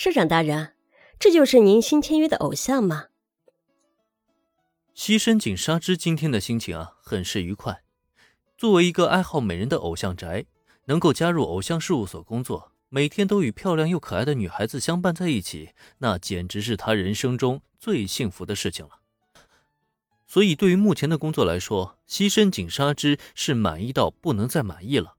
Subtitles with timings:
[0.00, 0.72] 社长大人，
[1.18, 3.08] 这就是您新签约的偶像吗？
[4.94, 7.82] 西深井纱织今天的心情啊，很是愉快。
[8.56, 10.46] 作为一个爱好美人的偶像宅，
[10.86, 19.00] 能够加入偶像事务所工作，每天都与漂亮又可爱的女孩子相伴在一起，那简直是他人生中最幸福的事情了。
[20.26, 25.16] 所以，对于目前的工作来说，西深井纱织是满意到不能再满意了。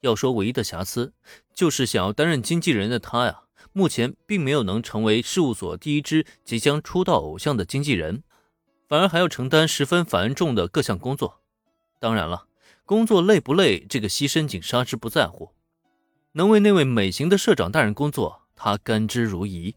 [0.00, 1.12] 要说唯一的瑕疵，
[1.52, 3.41] 就是想要担任经纪人的他呀，
[3.72, 8.22] 目前并没有能成为事务所第一支即将出道偶像的经纪人。
[8.88, 11.40] 反而还要承担十分繁重的各项工作，
[11.98, 12.44] 当然了，
[12.84, 15.52] 工作累不累，这个西深井纱织不在乎，
[16.32, 19.76] 能为那位美型的社长大人工作，他甘之如饴。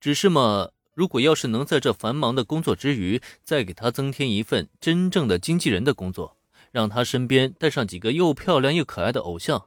[0.00, 6.38] 只是嘛，如果要是能在这繁忙的工作之余，再给他增添一份真正的经纪人的工作，
[6.70, 9.66] 让他身边带上几个又漂亮又可爱的偶像，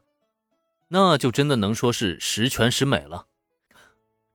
[0.90, 3.28] 那就真的能说是十全十美了。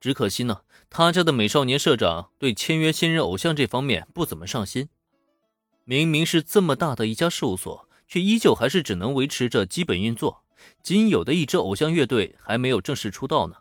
[0.01, 0.63] 只可惜呢。
[0.93, 4.89] 他家的美少年社长对签约新人偶像这方面不怎么上心。
[5.85, 10.43] 明明是这么大的一家事务所，却依旧还是只能维持着基本运作，
[10.83, 13.59] 仅有的一支偶像乐队还没有正式出道呢。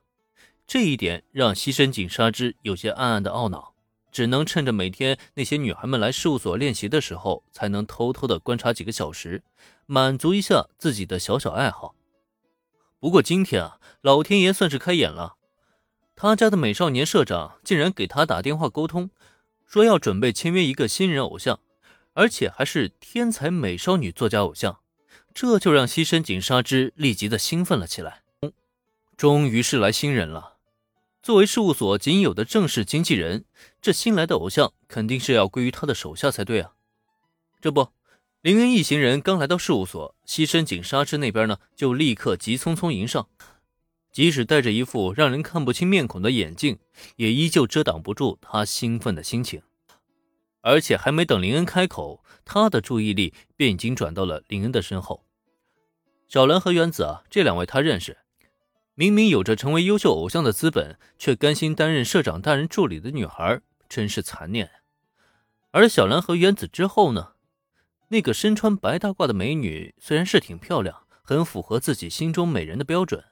[0.66, 3.75] 这一点让西深井纱织有些暗暗的懊恼，
[4.11, 9.44] 只能趁着每天那些女孩们来事务所练习的时候，才能偷偷的观察几个小时，
[9.85, 11.94] 满足一下自己的小小爱好。
[13.00, 15.36] 不过今天啊，老天爷算是开眼了。
[16.16, 19.09] 他家的美少年社长竟然给他打电话沟通，
[19.66, 21.61] 说要准备签约一个新人偶像，
[22.14, 24.80] 而且还是天才美少女作家偶像，
[25.33, 28.23] 这就让西深井纱织立即的兴奋了起来。
[29.16, 30.58] 终于是来新人了，
[31.23, 33.45] 作为事务所仅有的正式经纪人，
[33.81, 36.73] 这新来的偶像肯定是要归于他的手下才对啊。
[37.61, 37.89] 这不，
[38.41, 43.27] 林恩一行人刚来到事务所，西深井纱织那边呢就立刻急匆匆迎上。
[44.13, 46.79] 即使戴着一副让人看不清面孔的眼镜，
[47.17, 49.61] 也依旧遮挡不住他兴奋的心情。
[50.61, 55.25] 而且还没等林恩开口，他的注意力便已经转到了林恩的身后。
[56.29, 58.19] 小兰和原子啊，这两位他认识。
[58.95, 64.72] 明明有着成为优秀偶像的资本，却甘心担任社长大人助理的女孩，真是残念。
[65.72, 67.33] 而小兰和原子之后呢？
[68.09, 73.24] 那个身穿白大褂的美女虽然是挺漂亮，很符合自己心中美人的标准。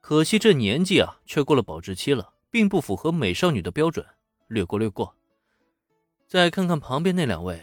[0.00, 4.04] 可惜这年纪啊，却过了保质期了，并不符合美少女的标准。
[4.48, 5.14] 略过，略过。
[6.26, 7.62] 再看看旁边那两位，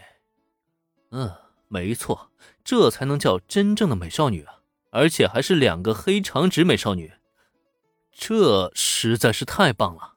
[1.10, 1.34] 嗯，
[1.68, 2.30] 没错，
[2.64, 4.60] 这才能叫真正的美少女啊！
[4.90, 7.12] 而且还是两个黑长直美少女，
[8.12, 10.14] 这实在是太棒了。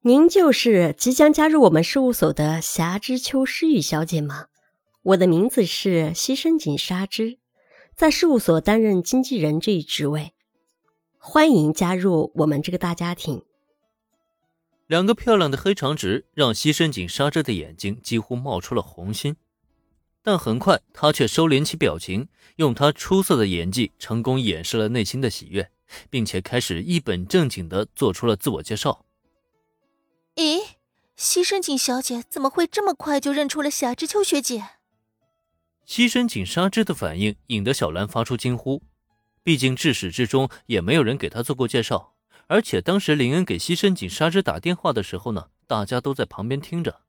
[0.00, 4.46] 您就是即将加入我们事务所的霞之秋诗雨小姐吗？
[5.06, 7.38] 我的名字是西深井纱织，
[7.94, 10.32] 在事务所担任经纪人这一职位。
[11.16, 13.44] 欢迎加入我们这个大家庭。
[14.88, 19.36] 两个漂亮的黑长直让西深井纱织的眼睛几乎冒出了红心，
[20.24, 25.70] 但很快他却收敛起表情，用他出色的演技成功掩饰了内心的喜悦，
[26.10, 29.04] 并且开始一本正经的做出了自我介绍。
[30.34, 30.64] 咦，
[31.14, 34.70] 西深井小姐怎么会这么快就认出了霞之秋学姐？
[35.86, 38.82] 西深井纱织的反应引得小兰发出惊呼。
[39.42, 42.14] 毕竟至始至终也没有人给她做过介绍，
[42.48, 47.02] 而且当时林恩给西深井纱织打电话的时候呢，大家都在旁边听着，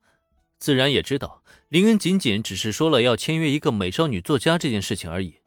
[0.60, 5.38] 自然也知道林恩仅仅只是说了要签约一个美少女作家这件事情而已。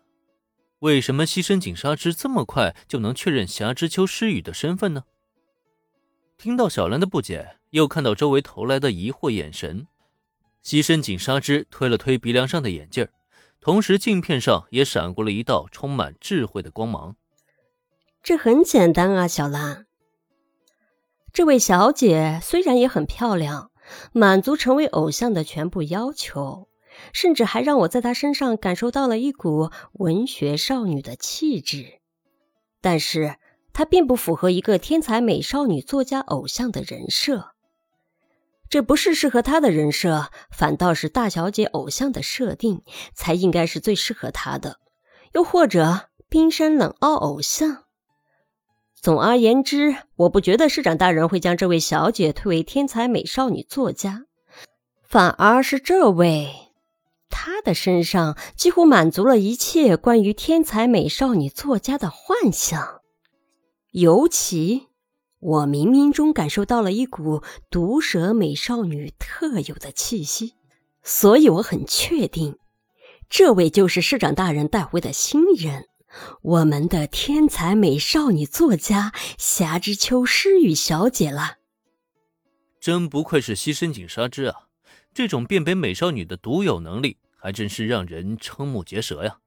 [0.80, 5.04] 为什么西深井纱织这么快就能确认霞之秋诗雨的身份呢？
[6.36, 9.86] 听到小兰的不解，又看到周围投来的疑惑眼神，
[10.62, 13.12] 西深井纱织推了推鼻梁上的眼镜儿。
[13.60, 17.16] 同时，镜片上也闪过了一道充满智慧的光芒。
[18.22, 19.86] 这很简单啊，小兰。
[21.32, 23.70] 这位小姐虽然也很漂亮，
[24.12, 26.68] 满足成为偶像的全部要求，
[27.12, 32.00] 甚至还让我在她身上感受到了一股文学少女的气质，
[32.80, 33.36] 但是
[33.72, 37.52] 她并不符合一个天才美少女作家偶像的人设。
[38.70, 42.82] 这不是适合她的人设，反倒是大小姐偶像的设定
[43.12, 44.78] 才应该是最适合她的，
[45.32, 47.84] 又或者冰山冷傲偶像。
[48.94, 54.26] 总而言之，我不觉得市长大人会将这位小姐推为天才美少女作家，
[55.02, 56.54] 反而是这位，
[57.28, 63.00] 她的身上几乎满足了一切关于天才美少女作家的幻想，
[63.90, 64.89] 尤其。
[65.40, 70.54] 我冥冥中感受到了一股毒舌美少女特有的气息，
[71.02, 72.58] 所以我很确定，
[73.28, 75.88] 这位就是市长大人带回的新人，
[76.42, 81.56] 我们的天才美少女作家霞之秋诗雨小姐了。
[82.78, 84.68] 真不愧是西深井纱织啊！
[85.12, 89.38] 这种辨别美少女的独有能力，还真是让人瞠目结舌呀。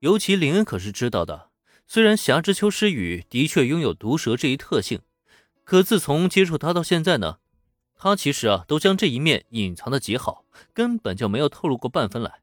[0.00, 1.50] 尤其林恩可是知道的，
[1.86, 5.00] 虽然霞之秋诗雨的确拥有毒蛇这一特性，
[5.64, 7.38] 可自从接触她到现在呢，
[7.96, 10.44] 她其实啊都将这一面隐藏的极好，
[10.74, 12.40] 根本就没有透露过半分来。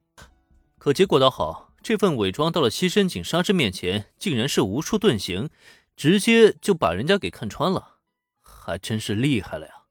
[0.78, 1.70] 可结果倒好。
[1.84, 5.50] 这份伪装到了西深井沙织面前，竟然是无处遁形，
[5.98, 7.98] 直接就把人家给看穿了，
[8.42, 9.83] 还真是厉害了呀！